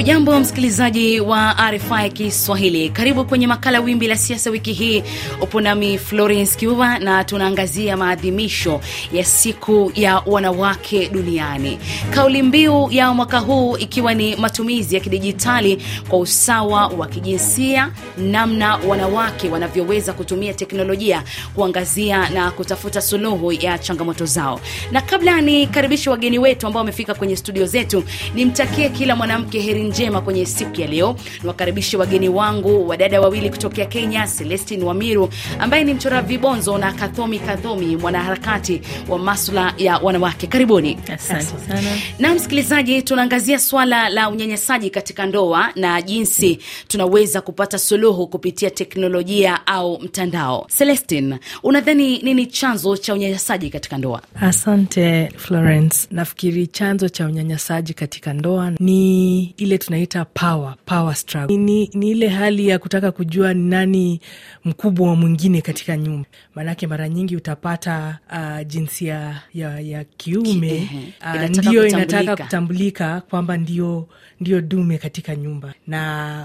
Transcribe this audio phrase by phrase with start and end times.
[0.00, 2.88] hujambo msikilizaji wa rfi kiswahili.
[2.90, 5.02] Karibu kwenye makala wimbi la siasa wiki hii.
[5.40, 8.80] Upo nami florence kiuva na tunaangazia maadhimisho
[9.12, 11.78] ya siku ya wanawake duniani.
[12.10, 18.76] Kauli mbiu ya mwaka huu ikiwa ni matumizi ya kidijitali kwa usawa wa kijinsia namna
[18.76, 21.22] wanawake wanavyoweza kutumia teknolojia
[21.54, 24.60] kuangazia na kutafuta suluhu ya changamoto zao.
[24.92, 28.04] Na kabla nikaribishe wageni wetu ambao wamefika kwenye studio zetu
[28.34, 31.16] nimtakie kila mwanamke heri njema kwenye siku ya leo.
[31.42, 37.38] Niwakaribishe wageni wangu wadada wawili kutokea kenya celestin wamiru ambaye ni mchora vibonzo na kathomi
[37.38, 40.46] kathomi mwanaharakati wa maswala ya wanawake.
[40.46, 40.98] Karibuni.
[41.12, 41.96] Asante sana.
[42.18, 49.66] na msikilizaji tunaangazia swala la unyanyasaji katika ndoa na jinsi tunaweza kupata suluhu kupitia teknolojia
[49.66, 50.66] au mtandao.
[50.78, 54.22] Celestin unadhani nini chanzo cha unyanyasaji katika ndoa?
[54.40, 56.06] Asante Florence.
[56.10, 61.56] Nafikiri chanzo cha unyanyasaji katika ndoa ni ile tunaita power, power struggle.
[61.56, 64.20] Ni, ni ile hali ya kutaka kujua ni nani
[64.64, 66.28] mkubwa wa mwingine katika nyumba.
[66.54, 70.88] Maanake mara nyingi utapata uh, jinsia ya, ya kiume
[71.20, 71.88] uh, kutambulika.
[71.88, 74.08] inataka kutambulika kwamba ndio
[74.40, 76.00] ndio dume katika nyumba na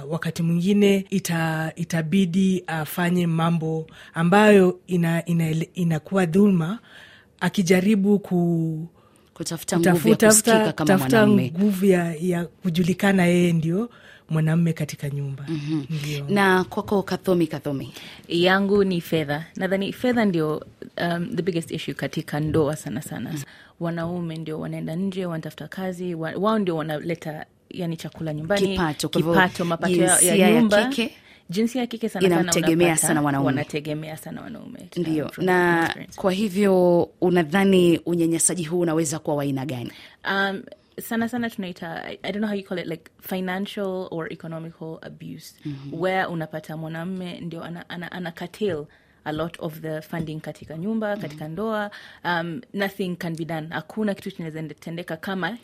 [0.09, 6.79] wakati mwingine ita, itabidi afanye mambo ambayo ina, ina, inakuwa dhulma
[7.39, 8.87] akijaribu ku
[9.35, 13.89] kutafuta nguvu ya kusikika kama mwanamume nguvu ya, ya kujulikana yeye ndio
[14.29, 15.45] mwanamme katika nyumba.
[15.89, 16.25] Ndio.
[16.29, 17.93] Na kwako kathomi kathomi.
[18.27, 19.45] Yangu ni fedha.
[19.55, 20.65] Nadhani fedha ndio
[21.01, 23.33] um, the biggest issue katika ndoa sana sana.
[23.79, 29.65] Wanaume ndio wanaenda nje wanatafuta kazi wa, wao ndio wanaleta yani chakula nyumbani Kipato, kipato
[29.65, 30.85] mapato ya, ya ya nyumba.
[30.85, 31.15] kike
[31.49, 33.45] jinsia ya kike sana inamtegemea sana, wanaume.
[33.45, 34.89] wanategemea sana wanaume.
[34.97, 35.31] Ndio.
[35.37, 39.91] Na kwa hivyo unadhani unyanyasaji huu unaweza kuwa wa aina gani?
[40.31, 40.63] Um,
[41.01, 45.53] sana sana tunaita I, don't know how you call it like financial or economical abuse.
[45.65, 46.01] Mm-hmm.
[46.01, 48.85] where unapata mwanamme ndio ana, ana, ana curtail
[49.25, 51.91] a lot of the funding katika nyumba katika ndoa.
[52.23, 53.67] Um, nothing can be done.
[53.69, 55.57] Hakuna kitu kinaweza tendeka kama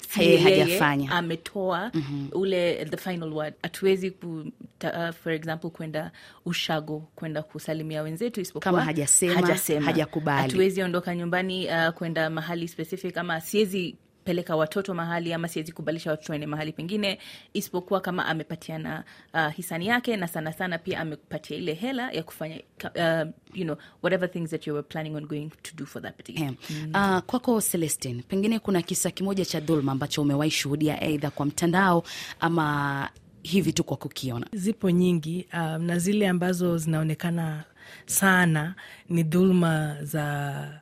[0.44, 1.11] hajafanya.
[1.11, 2.29] ametoa mm-hmm.
[2.31, 3.53] ule the final word.
[3.63, 6.11] Hatuwezi uh, for example kwenda
[6.45, 10.41] ushago kwenda kusalimia wenzetu isipokuwa hajasema, hajakubali.
[10.41, 13.95] hatuwezi ondoka nyumbani uh, kwenda mahali specific ama siwezi
[14.31, 17.19] peleka watoto mahali ama siwezi kubalisha watoto waende mahali pengine
[17.53, 19.03] isipokuwa kama amepatiana
[19.33, 23.75] uh, hisani yake na sana sana pia amepatia ile hela ya kufanya uh, you know
[24.03, 27.19] whatever things that you were planning on going to do for that particular Eh, uh,
[27.19, 32.03] kwako celestin pengine kuna kisa kimoja cha dhulma ambacho umewahi shuhudia aidha kwa mtandao
[32.39, 33.09] ama
[33.43, 34.47] hivi tu kwa kukiona?
[34.53, 37.63] Zipo nyingi um, na zile ambazo zinaonekana
[38.05, 38.75] sana
[39.09, 40.80] ni dhulma za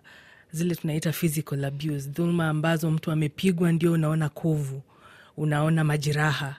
[0.51, 4.81] zile tunaita physical abuse dhuluma ambazo mtu amepigwa ndio unaona kovu
[5.37, 6.55] unaona majeraha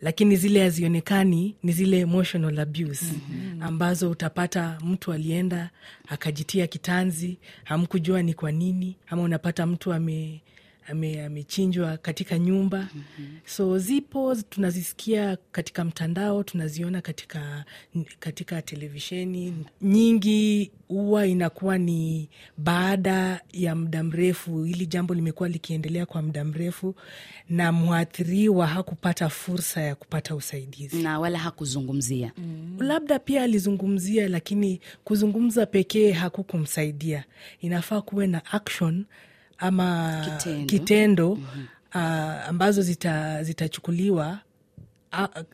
[0.00, 3.62] lakini zile hazionekani ni zile emotional abuse mm-hmm.
[3.62, 5.70] ambazo utapata mtu alienda
[6.08, 10.42] akajitia kitanzi hamkujua ni kwa nini ama unapata mtu ame
[10.88, 12.88] ame- amechinjwa katika nyumba.
[12.94, 13.38] Mm-hmm.
[13.46, 17.64] so zipo tunazisikia katika mtandao tunaziona katika
[18.18, 19.54] katika televisheni.
[19.82, 22.28] Nyingi huwa inakuwa ni
[22.58, 24.62] baada ya muda mrefu.
[24.64, 26.94] Hili jambo limekuwa likiendelea kwa muda mrefu
[27.48, 31.02] na mwathiriwa hakupata fursa ya kupata usaidizi.
[31.02, 32.32] Na wala hakuzungumzia.
[32.38, 32.76] Mm.
[32.80, 37.24] labda pia alizungumzia lakini kuzungumza pekee hakukumsaidia.
[37.60, 39.04] Inafaa kuwe na action
[39.58, 40.66] ama Kitendo.
[40.66, 41.66] kitendo mm-hmm.
[41.94, 42.82] uh, ambazo
[43.42, 44.38] zitachukuliwa
[45.12, 45.44] zita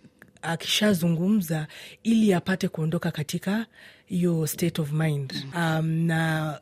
[0.43, 1.67] akishazungumza
[2.03, 3.67] ili apate kuondoka katika
[4.07, 6.61] hiyo state of mind um, na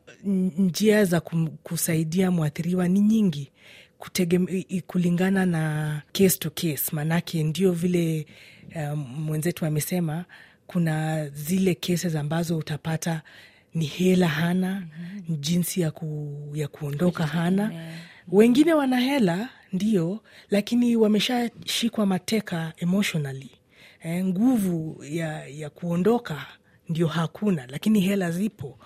[0.59, 1.21] njia za
[1.63, 3.51] kusaidia mwathiriwa ni nyingi
[3.99, 8.27] kutegeme, kulingana na case to case maanake ndio vile
[8.77, 10.25] um, mwenzetu amesema
[10.67, 13.23] kuna zile cases ambazo utapata
[13.75, 15.37] ni hela hana mm-hmm.
[15.41, 17.73] jinsi ya, ku, ya kuondoka hana.
[18.29, 20.21] Wengine wana hela ndio
[20.51, 23.51] lakini wameshashikwa mateka emotionally.
[24.03, 26.47] Eh, nguvu ya, ya kuondoka
[26.89, 28.79] ndio hakuna lakini hela zipo.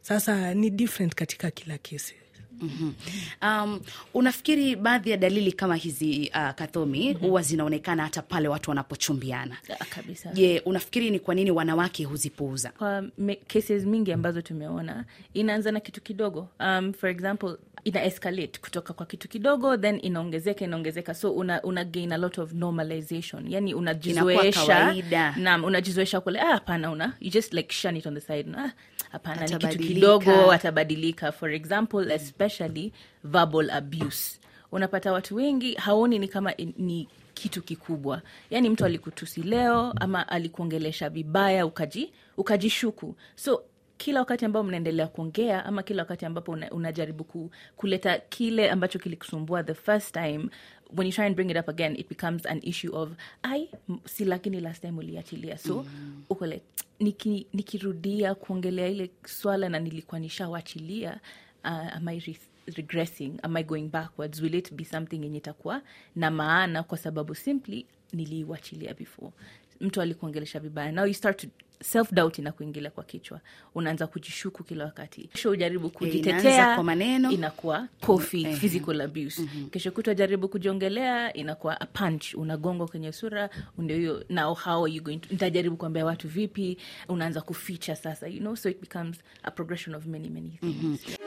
[0.00, 2.14] Sasa ni different katika kila kesi
[2.60, 2.94] mm-hmm.
[3.42, 3.80] um,
[4.14, 7.42] unafikiri baadhi ya dalili kama hizi uh, kathomi huwa mm-hmm.
[7.42, 9.56] zinaonekana hata pale watu wanapochumbiana?
[9.90, 10.32] Kabisa.
[10.32, 12.70] Je unafikiri ni kwa nini wanawake huzipuuza?
[12.78, 16.48] Kwa me- cases mingi ambazo tumeona inaanza na kitu kidogo.
[16.60, 21.14] Um, for example ina escalate kutoka kwa kitu kidogo then inaongezeka inaongezeka.
[21.14, 23.48] So una, una gain a lot of normalization.
[23.52, 24.94] Yani unajizoesha.
[25.36, 28.70] Naam unajizoesha kule ah hapana una you just like shun it on the side ah
[29.12, 31.32] hapana ni kitu kidogo atabadilika.
[31.32, 32.92] For example especially
[33.24, 34.40] verbal abuse.
[34.72, 38.22] Unapata watu wengi haoni ni kama ni kitu kikubwa.
[38.50, 43.14] Yaani mtu alikutusi leo ama alikuongelesha vibaya ukaji ukajishuku.
[43.36, 43.62] So
[43.98, 48.98] kila wakati ambao mnaendelea kuongea ama kila wakati ambapo una, unajaribu ku, kuleta kile ambacho
[48.98, 50.48] kilikusumbua the first time
[50.96, 53.10] when you try and bring it up again it becomes an issue of
[53.42, 53.68] ai
[54.04, 55.58] si lakini last time uliachilia.
[55.58, 56.24] So mm.
[56.30, 56.62] ukole
[57.00, 61.20] niki, nikirudia kuongelea ile swala na nilikuwa nishawachilia
[61.64, 62.36] uh, am I re
[62.76, 63.32] regressing?
[63.42, 64.40] Am I going backwards?
[64.40, 65.82] Will it be something yenye itakuwa
[66.16, 69.32] na maana kwa sababu simply niliiwachilia before?
[69.80, 70.92] Mtu alikuongelesha vibaya.
[70.92, 71.46] Now you start to
[71.82, 73.40] self doubt inakuingilia kwa kichwa.
[73.74, 75.20] Unaanza kujishuku kila wakati.
[75.32, 77.30] Kesho ujaribu inaanza kujitetea kwa maneno.
[77.30, 79.42] inakuwa kofi Eh, physical abuse.
[79.70, 82.34] Kesho kutwa jaribu kujiongelea inakuwa a punch.
[82.34, 86.78] Unagongwa kwenye sura ndio hiyo now how are you going to nitajaribu kuambia watu vipi
[87.08, 91.18] unaanza kuficha sasa you know so it becomes a progression of many many things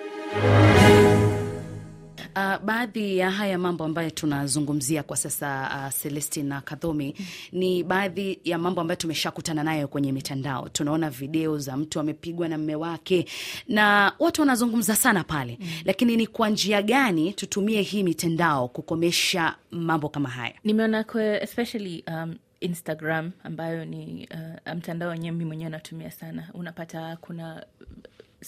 [2.35, 7.15] Uh, baadhi ya haya mambo ambayo tunazungumzia kwa sasa uh, Celestin na Kadhomi
[7.51, 10.69] ni baadhi ya mambo ambayo tumeshakutana nayo kwenye mitandao.
[10.69, 13.25] Tunaona video za mtu amepigwa na mme wake
[13.67, 15.67] na watu wanazungumza sana pale mm.
[15.85, 20.53] Lakini ni kwa njia gani tutumie hii mitandao kukomesha mambo kama haya?
[20.63, 21.05] nimeona
[21.41, 24.27] especially um, instagram ambayo ni
[24.67, 27.65] uh, mtandao wenyewe mi mwenyewe natumia sana unapata kuna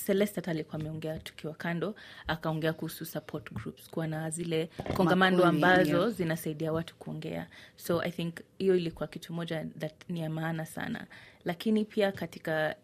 [0.06, 1.96] celeste hata alikuwa ameongea tukiwa kando
[2.28, 7.48] akaongea kuhusu support groups kuwa na zile kongamano ambazo yeah, zinasaidia watu kuongea.
[7.76, 11.08] So i think hiyo ilikuwa kitu moja that ni ya maana sana.
[11.46, 12.76] Lakini pia katika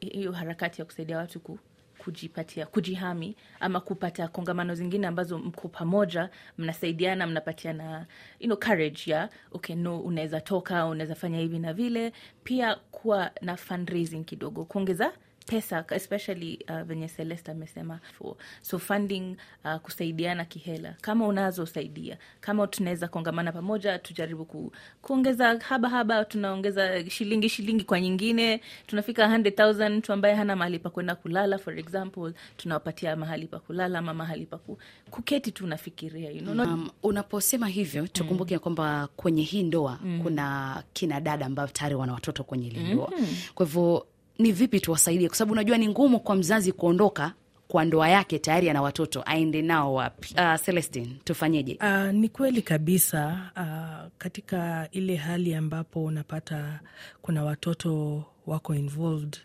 [0.00, 1.58] hiyo harakati ya kusaidia watu ku,
[1.98, 8.06] kujipatia kujihami ama kupata kongamano zingine ambazo mko pamoja mnasaidiana mnapatiana
[8.40, 12.12] you know, courage ya okay no unaweza toka unaweza fanya hivi na vile.
[12.44, 15.12] Pia kuwa na fundraising kidogo kuongeza
[15.48, 18.00] pesa especially uh, venye celeste amesema.
[18.18, 20.94] For, so funding uh, kusaidiana kihela.
[21.00, 24.72] Kama unazo saidia kama tunaweza kongamana pamoja tujaribu ku,
[25.02, 28.60] kuongeza haba haba tunaongeza shilingi shilingi kwa nyingine.
[28.86, 33.98] Tunafika 100000 mtu ambaye hana mahali pa kwenda kulala for example tunawapatia mahali pa kulala
[33.98, 34.78] ama mahali pa ku,
[35.10, 38.60] kuketi tu unafikiria you know, not, Um, unaposema hivyo tukumbuke mm.
[38.60, 40.20] kwamba kwenye hii ndoa mm.
[40.22, 43.12] kuna kina dada ambao tayari wana watoto kwenye ile ndoa.
[43.18, 43.26] Mm.
[43.54, 44.06] kwa hivyo
[44.38, 47.32] ni vipi tuwasaidie, kwa sababu unajua ni ngumu kwa mzazi kuondoka
[47.68, 50.34] kwa ndoa yake tayari ana watoto, aende nao wapi?
[50.38, 51.78] Uh, Celestine, tufanyeje?
[51.80, 53.50] Uh, ni kweli kabisa.
[53.56, 56.80] Uh, katika ile hali ambapo unapata
[57.22, 59.36] kuna watoto wako involved,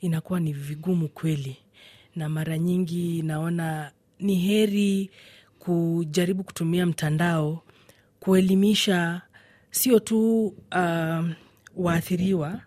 [0.00, 1.56] inakuwa ni vigumu kweli,
[2.16, 5.10] na mara nyingi naona ni heri
[5.58, 7.62] kujaribu kutumia mtandao
[8.20, 9.22] kuelimisha
[9.70, 11.24] sio tu uh,
[11.76, 12.60] waathiriwa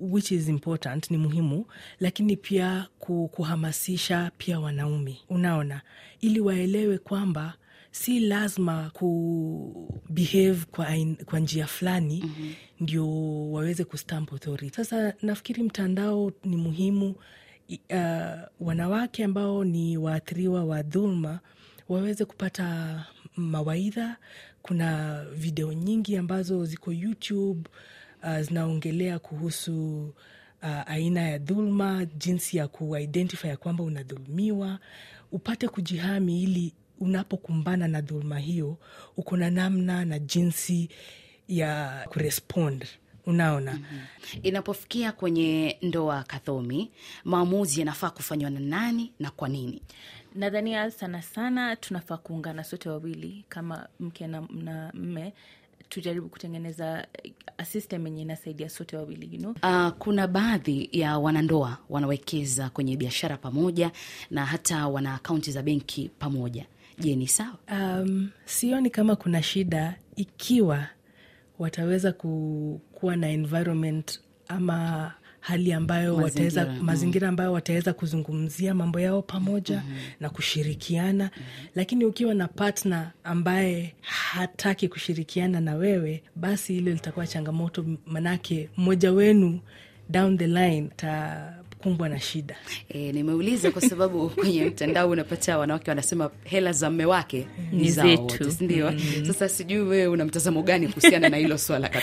[0.00, 1.66] which is important, ni muhimu,
[2.00, 2.86] lakini pia
[3.30, 5.80] kuhamasisha pia wanaume, unaona,
[6.20, 7.54] ili waelewe kwamba
[7.90, 10.86] si lazima kubehave kwa,
[11.24, 12.54] kwa njia fulani mm-hmm.
[12.80, 13.06] ndio
[13.50, 14.76] waweze kustamp authority.
[14.76, 17.14] Sasa nafikiri mtandao ni muhimu
[17.70, 21.40] uh, wanawake ambao ni waathiriwa wa dhuluma
[21.88, 23.04] waweze kupata
[23.36, 24.16] mawaidha.
[24.62, 27.68] Kuna video nyingi ambazo ziko YouTube
[28.22, 30.02] uh, zinaongelea kuhusu
[30.62, 34.78] uh, aina ya dhulma, jinsi ya kuidentify ya kwamba unadhulumiwa,
[35.32, 38.76] upate kujihami ili unapokumbana na dhuluma hiyo
[39.16, 40.88] uko na namna na jinsi
[41.48, 42.86] ya kurespond.
[43.26, 44.40] Unaona, mm-hmm.
[44.42, 46.90] Inapofikia kwenye ndoa kadhomi,
[47.24, 49.82] maamuzi yanafaa kufanywa na nani na kwa nini?
[50.34, 55.34] nadhania sana sana tunafaa kuungana sote wawili kama mke na, na mme
[55.88, 57.06] tujaribu kutengeneza
[57.58, 59.54] a system yenye inasaidia sote wawili you know?
[59.62, 63.90] Uh, kuna baadhi ya wanandoa wanawekeza kwenye biashara pamoja
[64.30, 66.66] na hata wana akaunti za benki pamoja.
[66.98, 67.58] Je, ni sawa?
[67.72, 70.86] Um, sioni kama kuna shida ikiwa
[71.58, 76.84] wataweza ku, kuwa na environment ama hali ambayo Mazingira, wataweza mm.
[76.86, 79.98] mazingira ambayo wataweza kuzungumzia mambo yao pamoja mm-hmm.
[80.20, 81.66] na kushirikiana mm-hmm.
[81.74, 89.12] lakini ukiwa na partner ambaye hataki kushirikiana na wewe basi hilo litakuwa changamoto manake mmoja
[89.12, 89.60] wenu
[90.10, 92.56] down the line takumbwa na shida
[92.88, 97.90] E, nimeuliza kwa sababu kwenye mtandao unapata wanawake wanasema hela za mme wake ni Ni
[97.90, 98.22] zetu.
[98.22, 98.92] wote, si ndio?
[99.26, 101.88] Sasa sijui wewe una mtazamo gani kuhusiana na hilo swala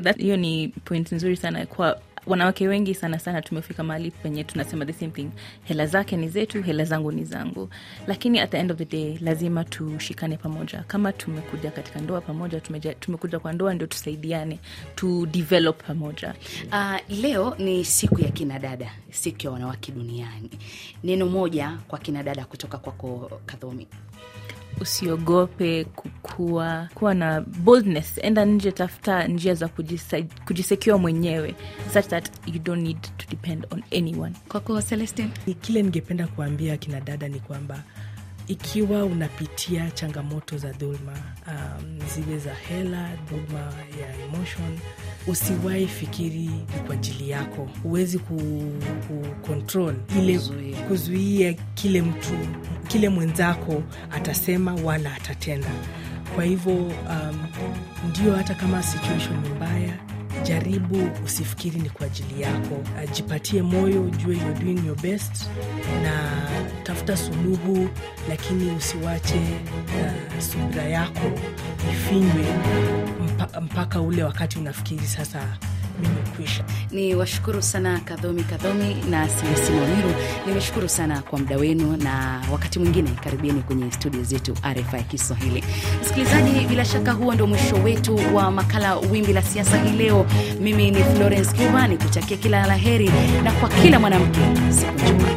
[0.00, 4.86] that- hiyo ni point nzuri sana kwa wanawake wengi sana sana tumefika mahali penye tunasema
[4.86, 5.28] the same thing
[5.64, 7.68] hela zake ni zetu hela zangu ni zangu
[8.06, 12.60] lakini at the end of the day lazima tushikane pamoja kama tumekuja katika ndoa pamoja
[12.60, 14.58] tumeja, tumekuja kwa ndoa ndio tusaidiane
[14.94, 16.34] tu develop pamoja
[16.72, 20.50] Uh, leo ni siku ya kina dada, siku ya wanawake duniani.
[21.04, 23.86] Neno moja kwa kina dada kutoka kwako Kadhomi.
[24.80, 28.18] Usiogope kukua kuwa na boldness.
[28.22, 29.68] Enda nje tafuta njia za
[30.46, 31.54] kujisekiwa mwenyewe
[31.92, 34.34] such that you don't need to depend on anyone.
[34.48, 37.82] Kwako celestin kile ningependa kuambia kina dada ni kwamba
[38.48, 41.12] ikiwa unapitia changamoto za dhulma
[41.46, 43.60] um, ziwe za hela dhulma
[44.00, 44.78] ya emotion
[45.26, 47.68] usiwahi fikiri ni kwa ajili yako.
[47.82, 48.36] Huwezi ku,
[49.46, 49.54] ku
[50.18, 50.40] ile
[50.88, 52.38] kuzuia kile mtu
[52.88, 55.70] kile mwenzako atasema wala atatenda.
[56.34, 57.46] Kwa hivyo um,
[58.10, 59.98] ndio hata kama situation ni mbaya
[60.42, 62.82] jaribu usifikiri ni kwa ajili yako.
[63.14, 65.46] Jipatie moyo jue you're doing your best
[66.02, 66.30] na
[66.82, 67.88] tafuta suluhu
[68.28, 71.30] lakini usiwache uh, subira yako
[71.92, 72.46] ifinywe
[73.24, 75.56] mpa, mpaka ule wakati unafikiri sasa
[76.02, 79.28] mimekwisha ni washukuru sana kadhomi kadhomi na
[79.76, 80.14] mwamiru.
[80.46, 85.64] Nimeshukuru sana kwa muda wenu na wakati mwingine karibieni kwenye studio zetu rfi kiswahili.
[86.02, 90.26] Msikilizaji bila shaka huo ndo mwisho wetu wa makala wimbi la siasa hii leo.
[90.60, 93.10] Mimi ni florence cuba ni kutakia kila la heri
[93.44, 95.28] na kwa kila mwanamke siku njema